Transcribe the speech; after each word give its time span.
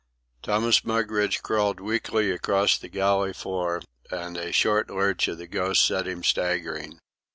Thomas 0.41 0.83
Mugridge 0.83 1.43
crawled 1.43 1.79
weakly 1.79 2.31
across 2.31 2.75
the 2.75 2.89
galley 2.89 3.33
floor, 3.33 3.83
and 4.09 4.35
a 4.35 4.51
short 4.51 4.89
lurch 4.89 5.27
of 5.27 5.37
the 5.37 5.45
Ghost 5.45 5.85
sent 5.85 6.07
him 6.07 6.23
staggering. 6.23 6.97